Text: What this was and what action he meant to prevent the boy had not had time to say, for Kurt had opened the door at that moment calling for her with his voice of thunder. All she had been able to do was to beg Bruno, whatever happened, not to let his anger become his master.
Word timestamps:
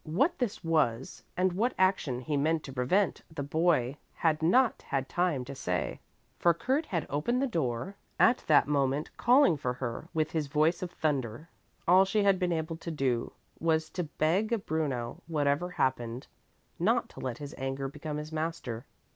What 0.03 0.39
this 0.39 0.63
was 0.63 1.21
and 1.37 1.53
what 1.53 1.75
action 1.77 2.21
he 2.21 2.35
meant 2.35 2.63
to 2.63 2.73
prevent 2.73 3.21
the 3.31 3.43
boy 3.43 3.97
had 4.15 4.41
not 4.41 4.81
had 4.81 5.07
time 5.07 5.45
to 5.45 5.53
say, 5.53 5.99
for 6.39 6.55
Kurt 6.55 6.87
had 6.87 7.05
opened 7.07 7.39
the 7.39 7.45
door 7.45 7.97
at 8.19 8.43
that 8.47 8.67
moment 8.67 9.15
calling 9.15 9.57
for 9.57 9.73
her 9.73 10.07
with 10.11 10.31
his 10.31 10.47
voice 10.47 10.81
of 10.81 10.89
thunder. 10.89 11.49
All 11.87 12.03
she 12.03 12.23
had 12.23 12.39
been 12.39 12.51
able 12.51 12.77
to 12.77 12.89
do 12.89 13.33
was 13.59 13.91
to 13.91 14.05
beg 14.05 14.65
Bruno, 14.65 15.21
whatever 15.27 15.69
happened, 15.69 16.25
not 16.79 17.07
to 17.09 17.19
let 17.19 17.37
his 17.37 17.53
anger 17.59 17.87
become 17.87 18.17
his 18.17 18.31
master. 18.31 18.87